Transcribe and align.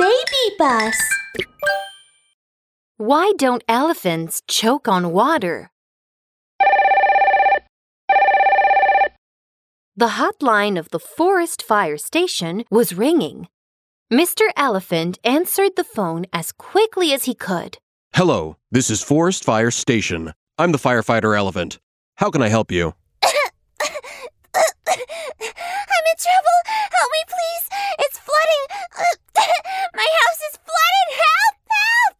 BabyBus. 0.00 0.96
Why 2.96 3.32
don't 3.36 3.62
elephants 3.68 4.40
choke 4.48 4.88
on 4.88 5.12
water? 5.12 5.70
The 9.94 10.16
hotline 10.16 10.78
of 10.78 10.88
the 10.88 10.98
forest 10.98 11.62
fire 11.62 11.98
station 11.98 12.64
was 12.70 12.94
ringing. 12.94 13.48
Mr. 14.10 14.48
Elephant 14.56 15.18
answered 15.22 15.72
the 15.76 15.84
phone 15.84 16.24
as 16.32 16.52
quickly 16.52 17.12
as 17.12 17.24
he 17.24 17.34
could. 17.34 17.76
Hello, 18.14 18.56
this 18.70 18.88
is 18.88 19.02
Forest 19.02 19.44
Fire 19.44 19.70
Station. 19.70 20.32
I'm 20.56 20.72
the 20.72 20.78
firefighter 20.78 21.36
elephant. 21.36 21.78
How 22.16 22.30
can 22.30 22.40
I 22.40 22.48
help 22.48 22.72
you? 22.72 22.94
I'm 23.22 23.30
in 26.10 26.16
trouble. 26.16 26.58
Help 26.64 27.10
me, 27.12 27.22
please. 27.28 27.64
It's 27.98 28.18
flooding. 28.18 28.64
My 29.94 30.06
house 30.06 30.40
is 30.48 30.58
flooded. 30.64 31.08
Help! 31.22 31.56
Help! 31.68 32.16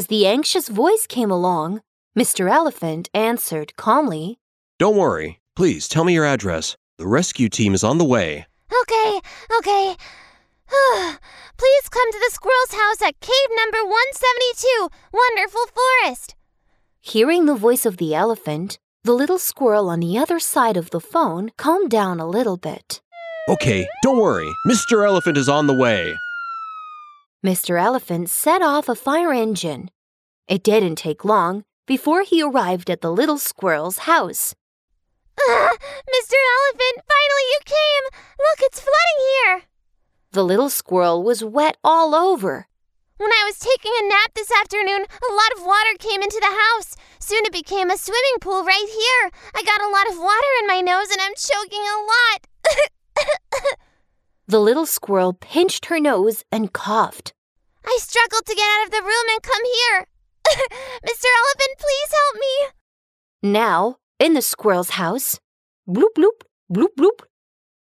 As 0.00 0.06
the 0.06 0.26
anxious 0.26 0.68
voice 0.68 1.06
came 1.06 1.30
along, 1.30 1.82
Mr. 2.18 2.50
Elephant 2.50 3.10
answered 3.12 3.76
calmly. 3.76 4.38
Don't 4.78 4.96
worry. 4.96 5.40
Please 5.54 5.88
tell 5.88 6.04
me 6.04 6.14
your 6.14 6.24
address. 6.24 6.74
The 6.96 7.06
rescue 7.06 7.50
team 7.50 7.74
is 7.74 7.84
on 7.84 7.98
the 7.98 8.04
way. 8.06 8.46
Okay, 8.80 9.20
okay. 9.58 9.96
Please 11.58 11.88
come 11.90 12.12
to 12.12 12.18
the 12.18 12.30
squirrel's 12.32 12.72
house 12.72 13.02
at 13.02 13.20
cave 13.20 13.50
number 13.54 13.84
172, 13.84 14.88
Wonderful 15.12 15.66
Forest. 15.76 16.34
Hearing 17.02 17.44
the 17.44 17.54
voice 17.54 17.84
of 17.84 17.98
the 17.98 18.14
elephant, 18.14 18.78
the 19.04 19.12
little 19.12 19.38
squirrel 19.38 19.90
on 19.90 20.00
the 20.00 20.16
other 20.16 20.38
side 20.40 20.78
of 20.78 20.88
the 20.88 21.00
phone 21.00 21.50
calmed 21.58 21.90
down 21.90 22.20
a 22.20 22.26
little 22.26 22.56
bit. 22.56 23.02
Okay, 23.50 23.86
don't 24.02 24.16
worry. 24.16 24.50
Mr. 24.66 25.06
Elephant 25.06 25.36
is 25.36 25.50
on 25.50 25.66
the 25.66 25.74
way. 25.76 26.14
Mr. 27.44 27.80
Elephant 27.80 28.28
set 28.28 28.60
off 28.60 28.86
a 28.86 28.94
fire 28.94 29.32
engine. 29.32 29.90
It 30.46 30.62
didn't 30.62 30.96
take 30.96 31.24
long 31.24 31.64
before 31.86 32.22
he 32.22 32.42
arrived 32.42 32.90
at 32.90 33.00
the 33.00 33.10
little 33.10 33.38
squirrel's 33.38 33.98
house. 33.98 34.54
Uh, 35.38 35.70
Mr. 36.14 36.36
Elephant, 36.36 37.00
finally 37.08 37.46
you 37.52 37.60
came! 37.64 38.04
Look, 38.38 38.58
it's 38.60 38.80
flooding 38.80 39.20
here! 39.32 39.62
The 40.32 40.44
little 40.44 40.68
squirrel 40.68 41.22
was 41.22 41.42
wet 41.42 41.78
all 41.82 42.14
over. 42.14 42.68
When 43.16 43.32
I 43.32 43.44
was 43.46 43.58
taking 43.58 43.92
a 43.96 44.08
nap 44.08 44.32
this 44.34 44.50
afternoon, 44.52 45.02
a 45.02 45.32
lot 45.32 45.52
of 45.56 45.64
water 45.64 45.96
came 45.98 46.22
into 46.22 46.40
the 46.40 46.46
house. 46.46 46.94
Soon 47.18 47.44
it 47.46 47.52
became 47.52 47.90
a 47.90 47.96
swimming 47.96 48.38
pool 48.40 48.64
right 48.64 48.86
here. 48.88 49.30
I 49.54 49.62
got 49.62 49.80
a 49.80 49.88
lot 49.88 50.08
of 50.10 50.18
water 50.18 50.52
in 50.60 50.66
my 50.66 50.80
nose 50.80 51.10
and 51.10 51.20
I'm 51.20 51.34
choking 51.34 51.80
a 51.80 51.98
lot. 52.12 53.76
the 54.46 54.60
little 54.60 54.86
squirrel 54.86 55.32
pinched 55.32 55.86
her 55.86 55.98
nose 55.98 56.44
and 56.52 56.72
coughed. 56.72 57.32
I 57.84 57.98
struggled 58.00 58.46
to 58.46 58.54
get 58.54 58.68
out 58.70 58.86
of 58.86 58.92
the 58.92 59.02
room 59.02 59.26
and 59.32 59.42
come 59.42 59.64
here. 59.64 60.06
Mr. 61.04 61.26
Elephant, 61.40 61.78
please 61.78 62.10
help 62.12 62.34
me. 62.36 63.50
Now, 63.52 63.96
in 64.18 64.34
the 64.34 64.42
squirrel's 64.42 64.90
house, 64.90 65.40
bloop 65.88 66.14
bloop, 66.16 66.42
bloop 66.72 66.94
bloop, 66.98 67.22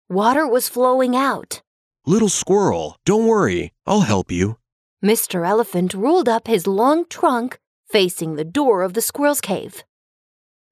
water 0.08 0.46
was 0.46 0.68
flowing 0.68 1.16
out. 1.16 1.62
Little 2.06 2.28
squirrel, 2.28 2.96
don't 3.04 3.26
worry, 3.26 3.72
I'll 3.86 4.02
help 4.02 4.30
you. 4.30 4.58
Mr. 5.04 5.46
Elephant 5.46 5.94
rolled 5.94 6.28
up 6.28 6.46
his 6.46 6.66
long 6.66 7.04
trunk 7.08 7.58
facing 7.88 8.36
the 8.36 8.44
door 8.44 8.82
of 8.82 8.92
the 8.94 9.00
squirrel's 9.00 9.40
cave. 9.40 9.82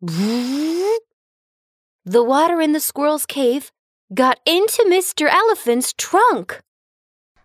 The 0.00 0.98
water 2.04 2.60
in 2.60 2.72
the 2.72 2.80
squirrel's 2.80 3.26
cave 3.26 3.72
got 4.14 4.38
into 4.46 4.84
Mr. 4.84 5.28
Elephant's 5.28 5.92
trunk. 5.92 6.62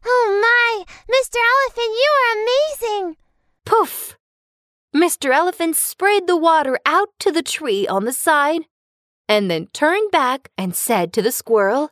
Oh 0.06 0.40
my! 0.42 0.94
Mr. 1.10 1.38
Elephant, 1.54 1.96
you 2.02 2.12
are 2.20 2.42
amazing! 2.42 3.18
Poof! 3.66 4.18
Mr. 4.96 5.34
Elephant 5.34 5.76
sprayed 5.76 6.28
the 6.28 6.38
water 6.38 6.80
out 6.86 7.10
to 7.20 7.32
the 7.32 7.42
tree 7.42 7.88
on 7.88 8.06
the 8.06 8.14
side 8.14 8.62
and 9.28 9.50
then 9.50 9.68
turned 9.74 10.12
back 10.12 10.50
and 10.58 10.76
said 10.76 11.14
to 11.14 11.22
the 11.22 11.32
squirrel, 11.32 11.90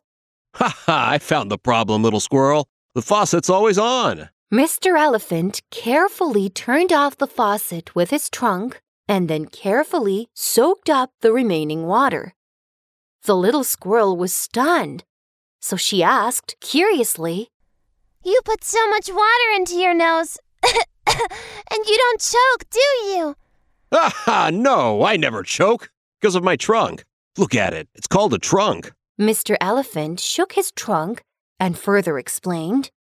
Ha 0.56 0.76
ha! 0.86 1.10
I 1.12 1.18
found 1.18 1.50
the 1.50 1.58
problem, 1.58 2.04
little 2.04 2.20
squirrel. 2.20 2.68
The 2.94 3.02
faucet's 3.02 3.50
always 3.50 3.78
on. 3.78 4.30
Mr. 4.54 5.00
Elephant 5.00 5.62
carefully 5.72 6.50
turned 6.50 6.92
off 6.92 7.18
the 7.18 7.28
faucet 7.28 7.96
with 7.96 8.10
his 8.10 8.30
trunk 8.30 8.82
and 9.08 9.30
then 9.30 9.46
carefully 9.46 10.28
soaked 10.34 10.90
up 10.90 11.12
the 11.22 11.32
remaining 11.32 11.88
water. 11.88 12.34
The 13.24 13.36
little 13.36 13.64
squirrel 13.64 14.18
was 14.18 14.36
stunned, 14.36 15.06
so 15.62 15.78
she 15.78 16.04
asked 16.04 16.56
curiously, 16.60 17.51
You 18.24 18.40
put 18.46 18.64
so 18.64 18.88
much 18.90 19.10
water 19.10 19.56
into 19.56 19.76
your 19.76 19.94
nose, 19.96 20.38
and 20.64 20.76
you 21.88 21.98
don't 21.98 22.22
choke, 22.22 22.70
do 22.70 22.80
you? 23.08 23.36
Ha 23.92 24.12
ha! 24.14 24.50
No, 24.54 25.04
I 25.04 25.18
never 25.18 25.42
choke 25.42 25.90
because 26.20 26.36
of 26.36 26.44
my 26.44 26.56
trunk. 26.56 27.04
Look 27.38 27.56
at 27.56 27.74
it, 27.74 27.90
it's 27.96 28.08
called 28.08 28.34
a 28.34 28.38
trunk. 28.38 28.92
Mr. 29.20 29.56
Elephant 29.60 30.20
shook 30.20 30.54
his 30.54 30.72
trunk 30.72 31.24
and 31.60 31.78
further 31.78 32.20
explained. 32.20 32.92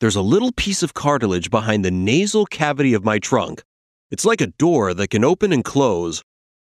There's 0.00 0.16
a 0.16 0.22
little 0.22 0.52
piece 0.52 0.82
of 0.82 0.94
cartilage 0.94 1.50
behind 1.50 1.84
the 1.84 1.90
nasal 1.90 2.44
cavity 2.44 2.92
of 2.94 3.04
my 3.04 3.18
trunk. 3.18 3.62
It's 4.10 4.24
like 4.24 4.40
a 4.40 4.46
door 4.46 4.92
that 4.92 5.08
can 5.08 5.24
open 5.24 5.52
and 5.52 5.64
close. 5.64 6.22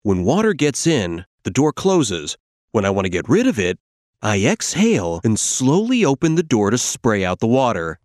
When 0.02 0.24
water 0.24 0.52
gets 0.52 0.86
in, 0.86 1.24
the 1.44 1.50
door 1.50 1.72
closes. 1.72 2.36
When 2.72 2.84
I 2.84 2.90
want 2.90 3.06
to 3.06 3.10
get 3.10 3.28
rid 3.28 3.46
of 3.46 3.58
it, 3.58 3.78
I 4.22 4.44
exhale 4.44 5.20
and 5.24 5.38
slowly 5.40 6.04
open 6.04 6.34
the 6.34 6.42
door 6.42 6.70
to 6.70 6.76
spray 6.76 7.24
out 7.24 7.38
the 7.38 7.46
water. 7.46 7.98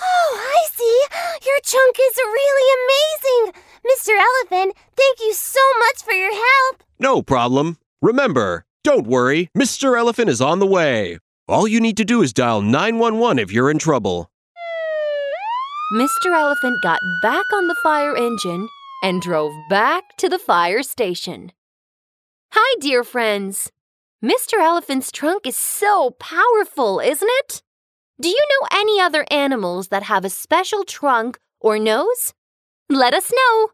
Oh, 0.00 0.38
I 0.38 0.68
see. 0.70 1.04
Your 1.44 1.58
trunk 1.64 1.96
is 1.98 2.16
really 2.16 2.68
amazing. 2.80 3.62
Mr. 3.84 4.16
Elephant, 4.16 4.76
thank 4.96 5.18
you 5.20 5.32
so 5.34 5.60
much 5.80 6.04
for 6.04 6.12
your 6.12 6.32
help. 6.32 6.84
No 7.00 7.20
problem. 7.22 7.78
Remember, 8.00 8.64
don't 8.84 9.06
worry, 9.08 9.50
Mr. 9.56 9.98
Elephant 9.98 10.30
is 10.30 10.40
on 10.40 10.60
the 10.60 10.66
way. 10.66 11.18
All 11.48 11.66
you 11.66 11.80
need 11.80 11.96
to 11.96 12.04
do 12.04 12.22
is 12.22 12.32
dial 12.32 12.62
911 12.62 13.40
if 13.40 13.50
you're 13.50 13.70
in 13.70 13.78
trouble. 13.78 14.30
Mr. 15.94 16.32
Elephant 16.32 16.80
got 16.80 17.00
back 17.22 17.44
on 17.52 17.66
the 17.66 17.76
fire 17.82 18.16
engine 18.16 18.68
and 19.02 19.20
drove 19.20 19.52
back 19.68 20.16
to 20.18 20.28
the 20.28 20.38
fire 20.38 20.84
station. 20.84 21.50
Hi, 22.52 22.78
dear 22.80 23.02
friends. 23.02 23.72
Mr. 24.22 24.60
Elephant's 24.60 25.10
trunk 25.10 25.46
is 25.46 25.56
so 25.56 26.10
powerful, 26.18 27.00
isn't 27.00 27.30
it? 27.38 27.62
Do 28.20 28.28
you 28.28 28.46
know 28.50 28.68
any 28.70 29.00
other 29.00 29.24
animals 29.30 29.88
that 29.88 30.02
have 30.02 30.26
a 30.26 30.30
special 30.30 30.84
trunk 30.84 31.38
or 31.58 31.78
nose? 31.78 32.34
Let 32.90 33.14
us 33.14 33.32
know. 33.32 33.70